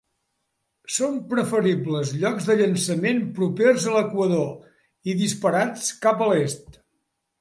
Són 0.93 1.17
preferibles 1.33 2.13
llocs 2.23 2.47
de 2.51 2.55
llançament 2.61 3.21
propers 3.41 3.87
a 3.91 3.93
l'equador 3.99 5.13
i 5.13 5.19
disparats 5.21 5.93
cap 6.07 6.25
a 6.27 6.31
l'Est. 6.33 6.81